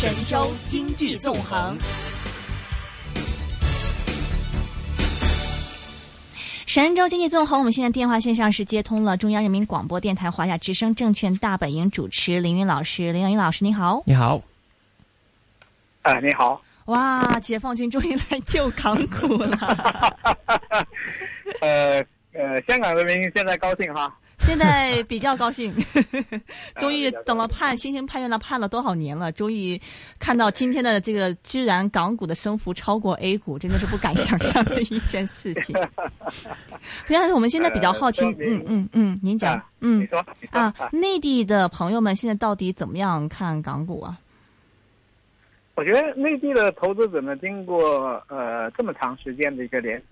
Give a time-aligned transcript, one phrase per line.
[0.00, 1.76] 神州经济纵横。
[6.66, 14.40] 神州经济纵横，我们现在电话线上是接通了中央人民广播电台华夏之声证券大本营主持林云老师，林云老师您好，你好，
[16.02, 19.58] 啊，你好，哇，解放军终于来救港股了，
[21.60, 24.16] 呃呃，香港人民现在高兴哈。
[24.38, 25.74] 现在比较高兴，
[26.78, 29.78] 终于等了盼星星盼月亮盼了多少年了，终于
[30.18, 35.76] 看到今天的这个，居然港股的升幅超过 A 股，真的是不敢想象的一件事情。
[37.06, 44.18] 现在我们现在比较好奇，嗯嗯嗯，您讲，嗯，你说啊，内地的朋友们现在到底怎么样看港股啊？
[45.74, 50.02] 我觉得内地的投资者呢，经过呃这么长时间的一个连。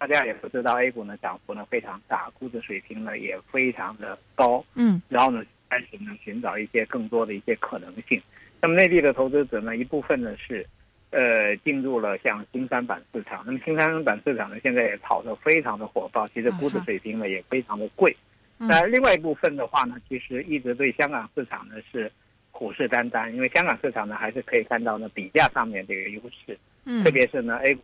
[0.00, 8.18] 大家也不知道，A 股呢涨幅呢非常大，估值水平呢也非常的高，嗯，然后呢开始呢寻找一些更多的一些可能性。
[8.62, 10.66] 那么内地的投资者呢，一部分呢是，
[11.10, 13.42] 呃，进入了像新三板市场。
[13.44, 18.16] 那么新三板市场呢，现在也炒得非常的火爆，其实估值水平呢也非常的贵。
[18.56, 22.10] 那另外一部分的话呢，其实一直对香港市场呢是
[22.50, 27.82] 虎视眈眈，因为香港市场呢还是可以看到呢比价上面这个优势，嗯，特别是呢 A 股。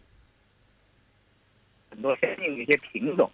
[1.97, 3.31] 很多相应的一些品种，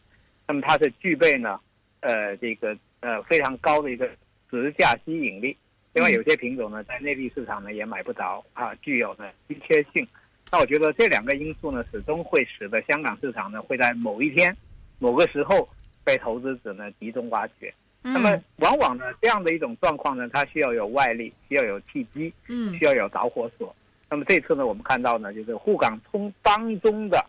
[0.47, 1.59] 那么它是具备呢，
[1.99, 4.09] 呃，这个呃非常高的一个
[4.49, 5.57] 直价吸引力。
[5.93, 10.07] 另外有些品种呢，在内地市场呢也买不着啊，具有呢稀缺性。
[10.51, 14.57] 那我觉得这两个因素呢，始终会使得香港市场呢会在某一天、
[15.01, 15.69] 某个时候
[16.05, 17.75] 被投资者呢集中挖掘。
[18.01, 23.75] 那么往往呢这样的一种状况呢，它需要有外力，需要有契机，嗯，需要有导火索。
[24.09, 27.25] 那么这次呢，我们看到呢，就是沪港通当中的。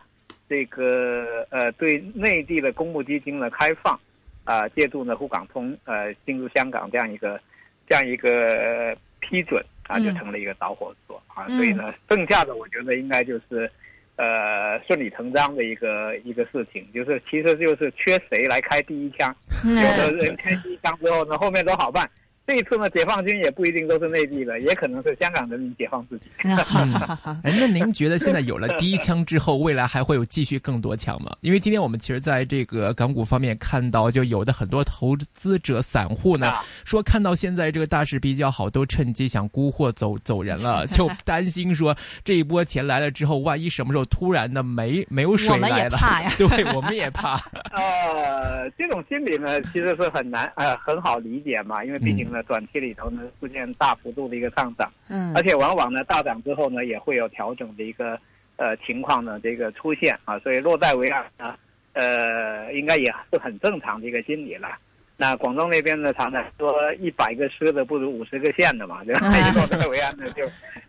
[0.49, 3.99] 这个呃，对内地的公募基金的开放，
[4.43, 7.39] 啊，借助呢沪港通呃进入香港这样一个
[7.87, 11.47] 这样一个批准啊，就成了一个导火索啊。
[11.47, 13.69] 所以呢，剩下的我觉得应该就是
[14.17, 22.09] 呃顺理成章的一个一个事情，就是其实就是缺谁来开第一枪，有的人开第一枪之后呢，后面都好办。
[22.45, 26.25] 这一次呢，解放军也不一定都是内地的，也可能是香港人民解放自己。
[26.43, 31.33] 哎，那您觉得现在有了第一枪之后，未来还会有继续更多枪吗？
[31.39, 36.53] 因为今天我们其实在这个港股方面看到，就有的很多投资者、散户呢，
[36.83, 41.95] 说看到现在这个大势比较好，都趁机想沽货走走人了，就 担心说
[42.25, 45.97] 这一波钱来了之后，万一什么时候突然的没没有水来了，
[46.37, 47.37] 对，我们也怕。
[47.71, 52.32] 呃，这种心理呢，其实是很难呃很好理解嘛，因为毕竟。
[52.33, 58.19] 那短期里头呢，出现大幅度的一个上涨，嗯，而且往往呢大涨之后呢，也会有调整的一个
[58.55, 61.55] 呃情况呢，这个出现啊，所以落袋为安呢，
[61.93, 64.67] 呃，应该也是很正常的一个心理了。
[65.15, 69.29] 那广东那边呢，常常说一百个狮子不如五十个县的嘛，对吧？
[69.37, 70.43] 一落袋为安呢，就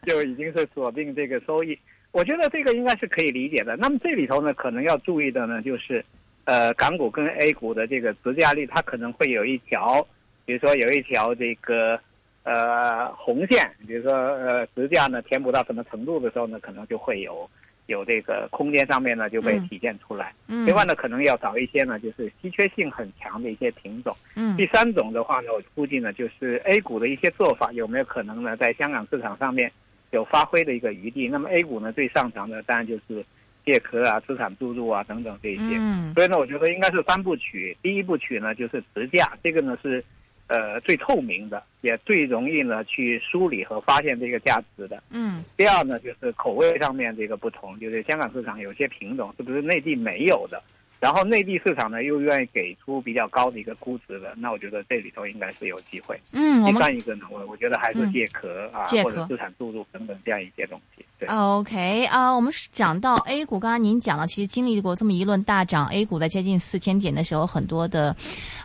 [0.06, 1.78] 就已经是锁定这个收益。
[2.10, 3.76] 我觉得这个应该是可以理解的。
[3.76, 6.02] 那么这里头呢，可能要注意的呢，就是
[6.44, 10.06] 呃，港股跟 A 股的这个直价率，它可能会有一条。
[10.46, 11.98] 比如说有一条这个
[12.42, 17.48] 呃红线，比如说呃实价呢填补到什么程度的时候呢，可能就会有
[17.86, 20.34] 有这个空间上面呢就被体现出来。
[20.46, 20.66] 嗯。
[20.66, 24.14] 另外呢，可能要找一些呢就是稀缺性很强的一些品种。
[24.36, 24.54] 嗯。
[24.56, 29.72] 第三种的话呢，我估计呢就是 A 股的一些做法有没有可能呢在香港市场上面
[30.10, 31.26] 有发挥的一个余地？
[31.28, 33.24] 那么 A 股呢最擅长的当然就是
[33.64, 35.76] 借壳啊、资产注入啊等等这一些。
[35.78, 36.12] 嗯。
[36.14, 37.74] 所以呢，我觉得应该是三部曲。
[37.82, 40.04] 第一部曲呢就是直价，这个呢是。
[40.46, 45.02] 呃，最透明的，也最容易呢去梳理和发现这个价值的。
[45.10, 45.42] 嗯。
[45.56, 50.62] 第二呢，就是口味上面这个不同，就是香港市场有些品种是不是内地没有的，
[51.04, 56.18] 然后内地市场呢又愿意给出比较高的一个估值的，那我觉得这里头应该是有机会。
[56.32, 56.64] 嗯。
[56.64, 61.04] 第三一个呢，我我觉得还是借壳啊，或者资产注入等等这样一些东西。
[61.18, 68.16] 对 OK 啊，我们讲到 A 股，刚刚您讲了，其实经历过这么一轮大涨，A 股在接近四千点的时候，很多的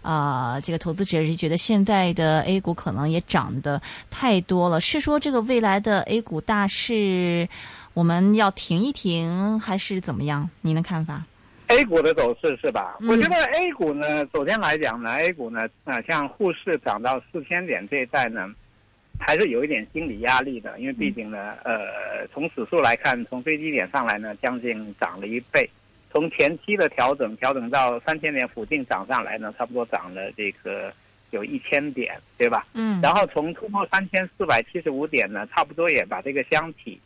[0.02, 4.80] 啊这个投资者是觉得现在的 A 股可能也涨得太多了。
[4.80, 7.50] 是说这个未来的 A 股大势
[7.94, 10.50] 我们要停一停，还是怎么样？
[10.62, 11.26] 您的看法
[11.70, 12.98] ？A 股的走势是吧？
[13.08, 18.54] 我觉得 A 股呢，首先来讲呢，A 股呢啊，像沪市涨到四千点这一带呢。
[19.22, 25.62] 还是有一点心理压力的，因为毕竟呢，呃，从指数来看，从最低点上来呢，将近涨了一倍；
[26.10, 30.94] 从前期的调整调整到三千点附近涨上来呢，差不多涨了这个
[31.32, 32.66] 有一千点，对吧？
[32.76, 33.02] 嗯。
[33.02, 36.98] 然后从突破三千四百七十五点呢，差不多也把这个箱体，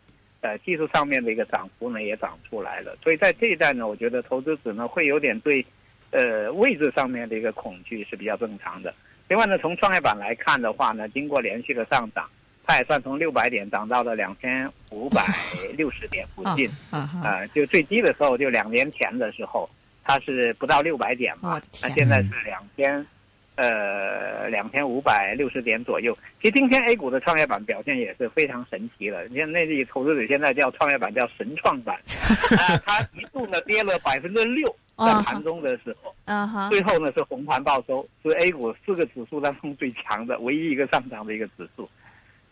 [0.44, 2.94] 呃，技术上面的一个涨幅呢也涨出来了。
[3.01, 5.66] 所以在这一代呢，我觉得投资者呢会有点对，
[6.12, 8.94] 呃，位置上面的一个恐惧是比较正常的。
[9.30, 12.30] 另外呢，从创业板来看的话呢，经过连续的上涨，
[12.66, 15.25] 它也算从六百点涨到了两千五百
[15.78, 16.69] 六十点附近。
[16.92, 19.69] 啊就最低的时候，就两年前的时候，
[20.04, 23.07] 它是不到六百点嘛那现在是两千，
[23.56, 26.18] 呃，两千五百六十点左右。
[26.42, 31.96] 其实今天 A 股的创业板表现也是非常神奇的，你看内地投资者现在叫创业板叫神创板，
[32.58, 34.68] 啊，它一度呢跌了百分之六，
[34.98, 41.90] 在哦盘中的时候，啊哈，最后呢是红盘报收，是 A 股四个指数当中最强的，唯一一个上涨的一个指数。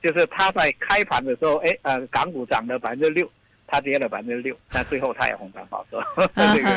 [0.04, 3.30] 就是它在开盘的时候，哎，呃，港股涨了百分之六，
[3.68, 6.00] 它跌了百分之六，但最后它也红盘报收，
[6.34, 6.70] 这个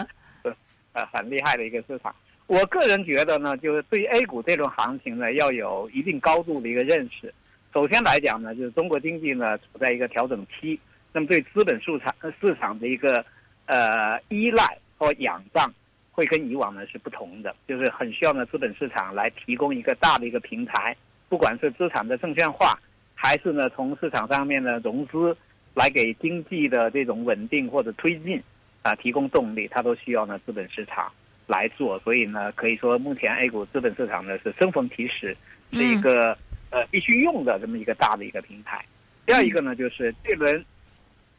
[0.43, 0.55] 是
[0.93, 2.15] 呃很厉害的一个市场。
[2.55, 7.35] 我个人觉得呢，就是对 A 股这种行情呢，要有一定高度的一个认识。
[7.73, 10.79] 首先来讲呢，就是中国经济呢处在一个调整期，
[11.13, 13.25] 那么对资本市场市场的一个
[13.67, 15.69] 呃依赖或仰仗，
[16.13, 20.97] 会跟以往呢是不同的，就是很需要呢资本市场来提供一个大的一个平台，
[21.29, 22.79] 不管是资产的证券化，
[23.17, 25.37] 还是呢从市场上面的融资
[25.75, 28.41] 来给经济的这种稳定或者推进
[28.83, 31.11] 啊提供动力，它都需要呢资本市场
[31.47, 31.99] 来做。
[32.01, 35.37] 所以呢，可以说目前 A 股资本市场呢是生逢其时，
[35.73, 36.37] 是一个、
[36.71, 38.85] 呃必须用的这么一个大的一个平台。
[39.27, 40.65] 第二一个呢，就是这轮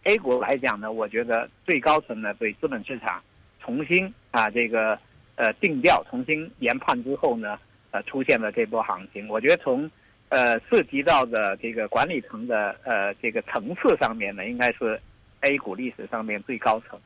[0.04, 3.22] A 股来讲呢，我觉得最高层呢对资本市场
[3.60, 4.98] 重新啊这个
[5.36, 7.60] 呃定调、重新研判之后呢，
[7.92, 9.28] 呃出现了这波行情。
[9.28, 9.90] 我觉得从
[10.30, 15.00] 呃涉及到的这个管理层的呃这个层次上面呢，应该是
[15.42, 16.98] A 股历史上面最高层，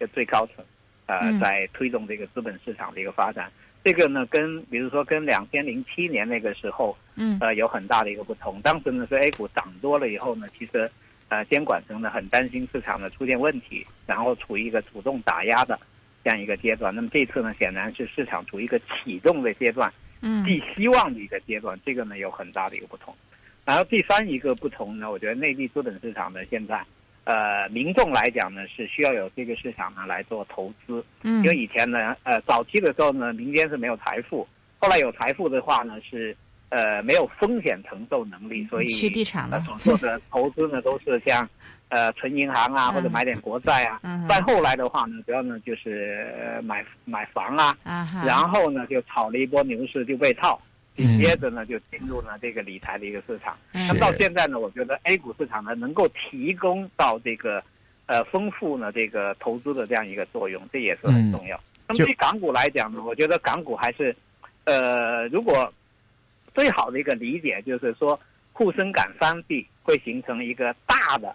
[0.00, 0.64] 就最高层
[1.08, 3.50] 呃嗯在推动这个资本市场的一个发展。
[3.84, 8.60] 这个呢，跟比如说跟两千零七年那个时候，嗯呃，有很大的一个不同。
[8.60, 10.90] 当时呢是 A 股涨多了以后呢，其实
[11.28, 15.78] 呃监管层呢很担心市场呢出现问题，然后处于一个主动打压的
[16.22, 16.94] 这样一个阶段。
[16.94, 19.90] 那么这次呢，显然是市场处于一个启动的阶段，
[20.20, 23.14] 嗯寄希望的一个阶段，这个呢有很大的一个不同。
[23.64, 26.84] 然后第三一个不同呢，我觉得内地资本市场呢现在。
[27.28, 31.44] 呃，民众来讲呢，是需要有这个市场呢来做投资，嗯。
[31.44, 34.48] 因为以前呢，呃，早期的时候呢，民间是没有财富，
[34.78, 36.34] 后来有财富的话呢，是
[36.70, 41.46] 呃没有风险承受能力，所以去地产呃了，所做的投资呢都是像
[41.90, 44.00] 呃存银行啊，嗯或者买点国债啊。
[44.04, 44.26] 嗯。
[44.26, 50.58] 再后来的话呢，主要呢就是呃买买房啊，啊，然后呢就炒了一波牛市就被套，
[50.98, 53.56] 紧嗯接着呢就进入了这个理财的一个市场。
[53.72, 57.62] 嗯那么到现在呢，我觉得 A 股市场呢能够提供到这个
[58.06, 61.58] 呃丰富呢这个投资的这样一个作用，这也是很重要。
[61.86, 64.14] 那么就对港股来讲呢，我觉得港股还是
[64.64, 65.72] 呃，如果
[66.54, 68.18] 最好的一个理解就是说，
[68.52, 71.34] 沪深港三地会形成一个大的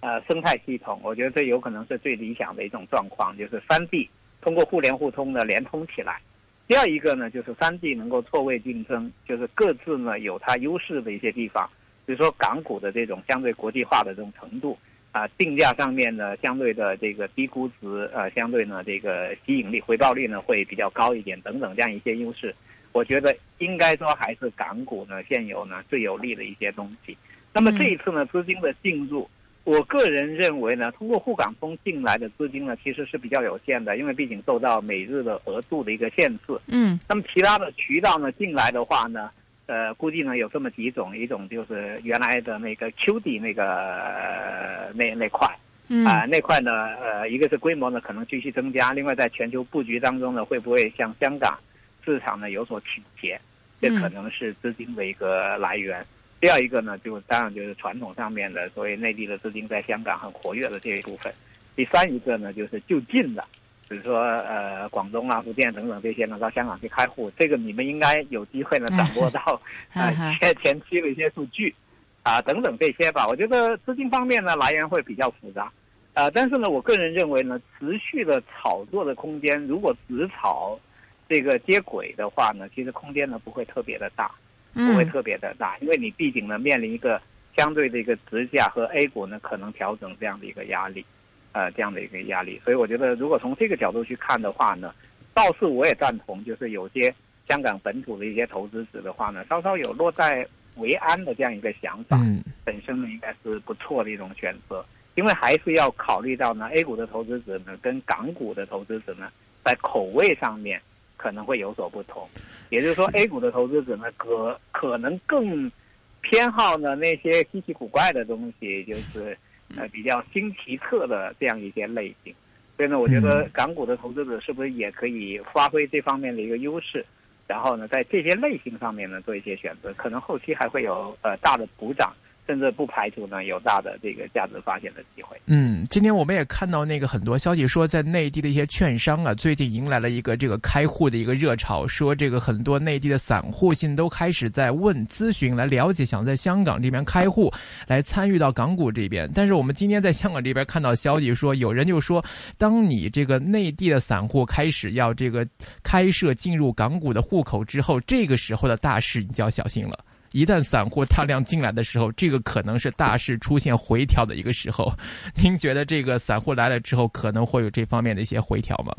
[0.00, 4.10] 呃生态系统，我觉得这有可能是最理想的一种状况，就是三地
[4.42, 6.20] 通过互联互通的连通起来。
[6.66, 11.68] 第二一个呢，就是三地能够错位竞争，就是各自呢有它优势的一些地方，
[12.06, 14.78] 比如说港股的这种相对国际化的这种程度
[15.12, 22.52] 啊、定价上面呢相对的这个低估值，呃，相对呢这个吸引力、回报率呢会比较高一点，等等这样一些优势，
[22.92, 27.16] 我觉得应该说还是港股呢现有呢最有利的一些东西。
[27.52, 29.28] 那么这一次呢资金的进入，
[29.64, 36.58] 我个人认为呢，通过沪港通进来的资金呢其实是比较有限的，因为毕竟受到每日的额度的一个限制。
[36.66, 39.30] 嗯那么其他的渠道呢进来的话呢，
[39.66, 45.48] 呃，估计呢有这么几种，一种就是原来的那个 QD 那个、呃、那那块
[45.88, 46.70] 嗯啊、那块呢，
[47.02, 51.58] 呃，一个是规模呢可能继续增加，另外在全球布局当中呢，会不会向香港
[52.04, 53.40] 市场呢有所倾斜？
[53.80, 56.04] 这可能是资金的一个来源。
[56.44, 61.32] 第二一个呢，就当然就是传统上面的所谓内地的资金在香港很活跃的这一部分。
[61.74, 63.42] 第三一个呢，就是就近的，
[63.88, 69.58] 比如说呃广东啊、福建等等这些呢，到香港去开户，这个你们应该有机会呢掌握到
[69.94, 71.74] 呃前前期的一些数据
[72.22, 73.26] 啊等等这些吧。
[73.26, 75.72] 我觉得资金方面呢来源会比较复杂，
[76.12, 80.78] 呃，但是呢，我个人认为呢，持续的炒作的空间，如果只炒
[81.26, 84.30] 这个接轨的话呢，其实空间呢不会特别的大。
[84.74, 85.08] 不会嗯。
[85.10, 87.20] 特别的大，因为你毕竟呢面临一个
[87.56, 91.04] 相对的一个直价和 A 股呢可能调整这样的一个压力，
[91.52, 94.94] 呃这样的一个压力，所以我觉得如果从这个角度去看的话呢，
[95.32, 97.14] 倒是我也赞同，就是有些
[97.46, 102.42] 香港本土的一些投资者的话呢，稍稍有落在为安的这样一个想法，嗯。
[102.64, 104.84] 本身呢应该是不错的一种选择，
[105.16, 109.30] 因为还是要考虑到呢 A 股的投资者呢跟港股的投资者呢
[109.62, 110.80] 在口味上面
[111.24, 112.28] 可能会有所不同，
[112.68, 115.72] 也就是说 A 股的投资者呢可可能更
[116.20, 119.34] 偏好呢那些稀奇古怪的东西，就是
[119.74, 122.34] 呃比较新奇特的这样一些类型。
[122.76, 127.02] 所以呢，我觉得嗯港股的投资者是不是也可以发挥这方面的一个优势？
[127.46, 132.12] 然后呢，在这些类型上面呢做一些选择，可能后期还会有呃大的补涨，
[132.46, 135.36] 甚至不排除呢有大的这个价值发现的机会。
[135.46, 147.52] 嗯，今天我们也看到那个很多消息说，在内地的一些券商啊，最近迎来了一个这个开户的一个热潮，说这个很多内地的散户现在都开始在问咨询来了解，想在香港这边开户
[147.86, 149.30] 来参与到港股这边。
[149.34, 152.24] 但是我们今天在香港这边看到消息说，有人就说，
[152.58, 155.46] 当你这个内地的散户开始要这个
[155.82, 159.98] 开设进入港股的户口之后，这个时候的大势你就要小心了。
[160.34, 164.92] 一旦散户大量进来的时候，这个可能是大势出现回调的一个时候。
[165.40, 168.92] 您觉得这个散户来了之后，可能会有这方面的一些回调吗？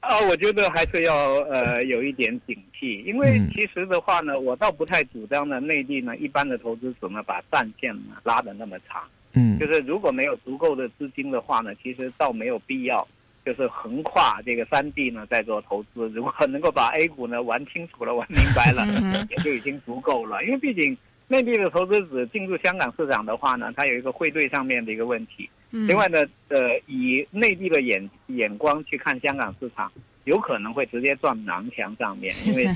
[0.00, 9.02] 啊，我觉得还是要呃有一点警惕，因为其实的话呢，我倒不太主张呢，内地呢一般的投资者呢把战线呢拉得那么长。
[9.32, 13.08] 嗯，就是如果没有足够的资金的话呢，其实倒没有必要。
[13.48, 18.86] 就是横跨这个三地呢，在做投资，如果能够把 A 股呢玩清楚了、玩明白了，
[19.30, 20.44] 也就已经足够了。
[20.44, 20.94] 因为毕竟
[21.28, 25.48] 内地的投资者进入香港市场的话呢，它有一个汇兑上面的一个问题。
[25.70, 29.90] 另外呢，呃，以内地的眼眼光去看香港市场，
[30.24, 32.34] 有可能会直接撞南墙上面。
[32.44, 32.66] 因为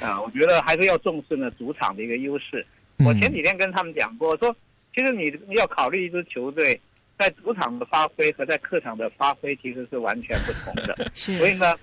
[0.00, 2.66] 啊， 我觉得还是要重视呢主场的一个优势。
[3.04, 4.56] 我前几天跟他们讲过，说
[4.96, 6.80] 其实你要考虑一支球队。
[7.18, 11.74] 在主场的发挥和在客场的发挥其实是完全不同的， 所以呢，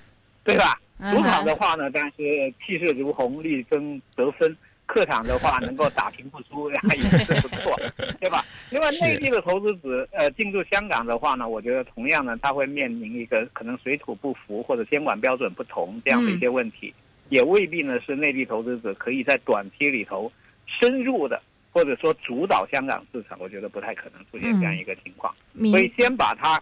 [0.44, 0.80] 对吧？
[1.12, 4.52] 主场的话呢，但是气势如虹，力争得分；
[4.86, 6.78] 客场的话，能够打平不输， 也
[7.24, 7.74] 是不错，
[8.20, 8.44] 对吧？
[8.70, 16.94] 另外，内地的投资者呃进入香港的话呢，我觉得同样呢，他会面临一个可能水土不服或者监管标准不同这样的一些问题，
[17.30, 20.30] 也未必呢是内地投资者可以在短期里头
[20.68, 21.42] 深入的。
[21.72, 25.34] 或者说主导香港市场，我觉得不太可能出现这样一个情况，
[25.72, 26.62] 所以先把它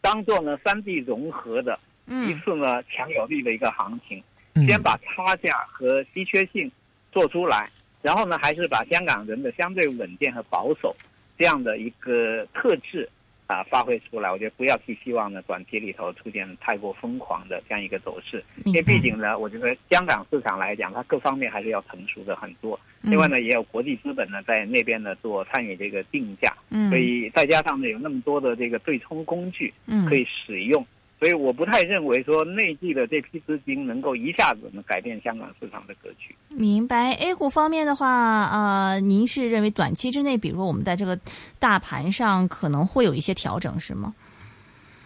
[0.00, 4.22] 当做呢三地融合的一次呢强有力的一个行情，
[4.66, 6.70] 先把差价和稀缺性
[7.12, 7.68] 做出来，
[8.02, 10.94] 然后呢还是把香港人的相对稳健和保守
[11.38, 13.08] 这样的一个特质。
[13.46, 22.78] 啊，发挥出来，我觉得不要寄希望呢，短期里头出现太过疯狂的这样一个走势，因为毕竟呢，我觉得香港市场来讲，它各方面还是要成熟的很多。
[23.02, 26.54] 另外呢，也有国际资本呢在那边呢做参与这个定价，
[26.88, 29.72] 所以再加上呢有那么多的这个对冲工具
[30.08, 30.84] 可以使用。
[31.20, 36.34] 所以我不太认为说内地的这批资金能够一下子能改变香港市场的格局。
[36.50, 37.12] 明白。
[37.14, 41.18] A 股方面的话，呃，您是认为短期之内，比如我们在这个
[41.58, 44.14] 大盘上可能会有一些调整，是吗？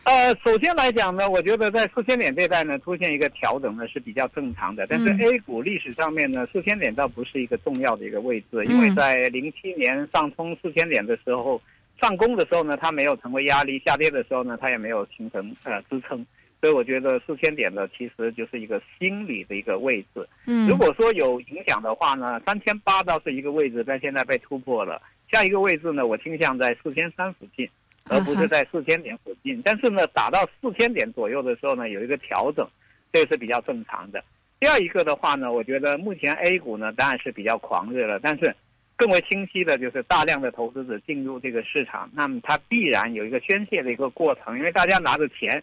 [0.05, 4.87] 呃，首先来讲呢，我觉得在四千点这带呢出现一个调整呢是比较正常的。
[4.89, 11.61] 但是 A 股历史上面呢，四千点倒不是一个重要的一个位置，因为在零七年上冲四千点的时候。
[12.01, 16.25] 上攻的时候呢，它没有成为压力；下跌的时候呢，它也没有形成呃支撑。
[16.61, 20.29] 所以我觉得四千点的其实就是一个心理的一个位置。
[20.47, 25.01] 嗯，如果说有影响的话呢，三千八倒是一个位置，但现在被突破了。
[25.31, 27.69] 下一个位置呢，我倾向在四千三附近，
[28.09, 29.63] 而不是在四千点附近。
[29.65, 32.67] 但是呢，打到四千点左右的时候呢，有一个调整，
[33.13, 34.21] 这是比较正常的。
[34.59, 38.55] 第二一个的话呢，我觉得目前 A 股呢当然是比较狂热了，但是。
[38.99, 45.63] 更为清晰的就是大量的投资者进入这个市场，那么它必然有一个宣泄的一个过程，因为大家拿着钱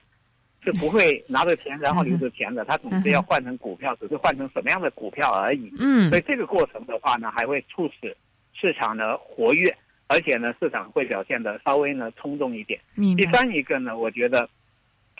[0.63, 5.69] 是不会拿着钱然后留着钱的，他总是要换成股票，只是换成什么样的股票而已。
[5.77, 8.15] 嗯，所以这个过程的话呢，还会促使
[8.53, 9.75] 市场的活跃，
[10.07, 12.79] 而且呢，市场会表现的稍微呢冲动一点。
[13.17, 14.49] 第三一个呢，我觉得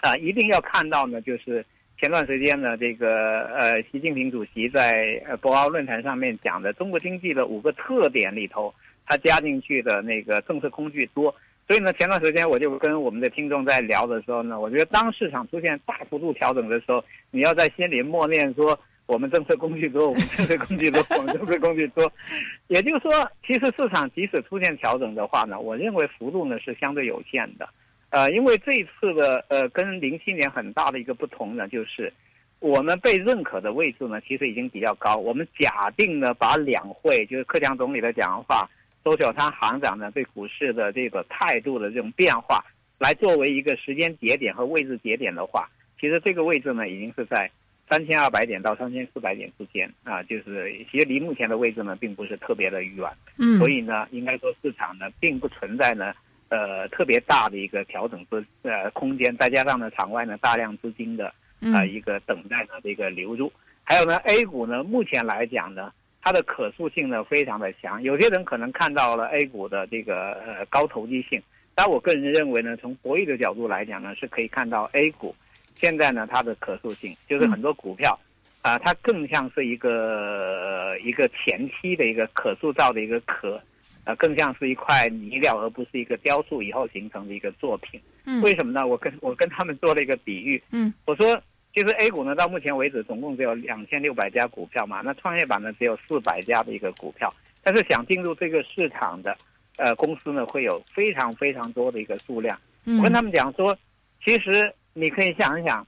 [0.01, 1.65] 啊，一定要看到呢，就是。
[2.00, 8.74] 前段时间呢，这个呃，习近平主席在呃博鳌论坛上面讲的中国经济的五个特点里头，
[9.06, 11.34] 他加进去的那个政策工具多，
[11.68, 22.12] 所以呢，前段时间我就跟我们的听众在聊的时候呢，我觉得当市场出现大幅度调整的时候，你要在心里默念说，我们政策工具多，我们政策工具多，我们政策工具多，
[22.68, 27.70] 也就是说，其实市场即使出现调整的话呢，我认为幅度呢是相对有限的。
[28.15, 32.13] 呃，因为这一次的呃，跟零七年很大的一个不同呢，就是
[32.60, 35.17] 我们被认可的位置呢，其实已经比较高。
[35.17, 38.69] 我们假定呢，把两会就是克强总理的讲话，
[39.03, 42.63] 周小川行长呢对股市的这个态度的这种变化，
[42.98, 45.69] 来作为一个时间节点和位置节点的话，
[46.00, 47.51] 其实这个位置呢，已经是在
[47.89, 53.12] 三千二百点到三千四百点之间啊，就是其实离目前的位置呢，并不是特别的远。
[53.38, 56.13] 嗯，所以呢，应该说市场呢，并不存在呢。
[56.50, 61.34] 呃，特别大的一个调整资呃空间，再加上呢场外呢大量资金的
[61.74, 63.52] 啊一个等待的这个流入，
[63.84, 68.02] 还有呢 A 股呢目前来讲呢，它的可塑性呢非常的强。
[68.04, 71.42] 有些人可能看到了 A 股的这个呃高投机性，
[71.74, 75.36] 但我个人认为呢，从博弈的角度来讲呢，是可以看到 A 股
[75.74, 78.18] 现在呢它的可塑性，就是很多股票
[78.62, 83.60] 啊，它更像是一个一个前期的一个可塑造的一个壳。
[84.06, 88.00] 呃，更像是一块泥料，而不是一个雕塑以后形成的一个作品。
[88.26, 88.86] 嗯为什么呢？
[88.86, 91.40] 我跟我跟他们做了一个比喻，嗯我说，
[91.74, 99.36] 其实 A 股呢，到目前为止总共只有两千六百家股票嘛，那创业板呢只有四百家的一个股票，但是想进入这个市场的
[99.78, 102.60] 呃公司呢，会有非常非常多的一个数量。
[102.86, 103.78] 嗯我跟他们讲说，
[104.24, 105.86] 其实你可以想一想，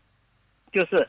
[0.72, 1.08] 就是，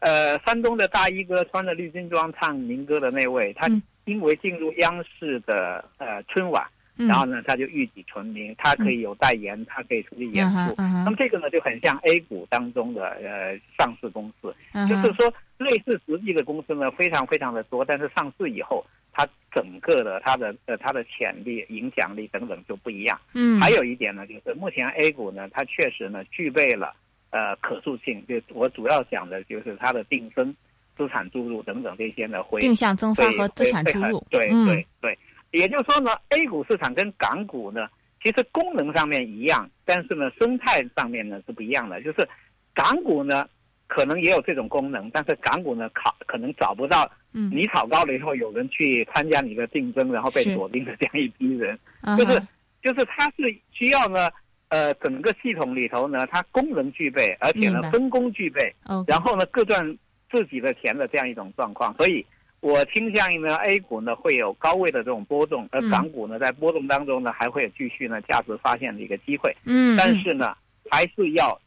[0.00, 6.66] 呃，山东的大衣哥穿着绿军装唱民歌的那位，他嗯因为进入央视的呃春晚，
[6.96, 7.06] 嗯。
[7.08, 10.74] 然后呢，他就一举成名，他可以有代言，他可以出去演出。
[10.76, 23.20] 那么这个呢，就很像 A 股当中的呃上市公司，嗯就是说类似实际的公司呢，非常非常的多，但是上市以后，它整个的它的呃它的潜力、影响力等等就不一样。
[23.34, 23.60] 嗯。
[23.60, 26.94] 还有一点呢，就是目前 A 股呢，它确实呢具备了
[27.30, 30.54] 呃可塑性，就我主要讲的就是它的定增、
[30.96, 35.18] 资产注入等等这些呢会定向增发会和资产注入对嗯对对，
[35.50, 37.86] 也就是说呢，A 股市场跟港股呢，
[38.22, 42.00] 其实功能上面一样，但是呢，生态上面呢是不一样的。
[42.02, 42.28] 就是
[42.74, 43.46] 港股呢，
[43.86, 52.42] 可能也有这种功能，但是港股呢，考可能找不到嗯，你炒高了以后，有人去参加你的竞争，然后被锁定的这样一批人，嗯就是
[52.82, 54.28] 就是它是需要呢，
[54.68, 58.74] 呃，整个系统里头呢，它功能具备，而且呢分工具备，
[59.06, 59.84] 然后呢各赚
[60.32, 62.24] 自己的钱的这样一种状况，所以
[62.60, 65.90] 我倾向于呢 A 股呢会有高位的这种波动，而嗯。
[65.90, 69.98] 港股呢在波动当中呢还会有继续呢价值发现的一个机会，嗯，嗯。
[69.98, 70.56] 但是呢
[70.90, 71.60] 还是要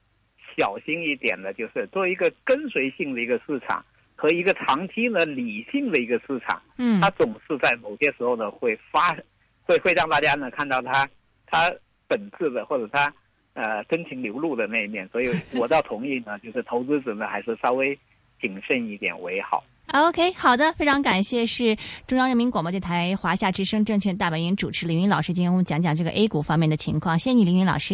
[0.58, 7.00] 小心一点的，就是作为一个跟随性的一个市场和一个长期呢理性的一个市场，嗯。
[7.00, 9.16] 它总是在某些时候呢会发，
[9.64, 11.08] 会会让大家呢看到它
[11.46, 11.72] 它
[12.08, 13.14] 本质的或者它
[13.54, 17.98] 呃真情流露的那一面，所以我倒同意呢，就是投资者呢还是稍微
[18.46, 19.64] 谨慎一点为好。
[19.94, 27.94] OK，好的，非常感谢，是中央人民广播电台华夏之声证券大本营主持林云老师，今天我们讲讲这个 A 股方面的情况，谢谢你，林云老师。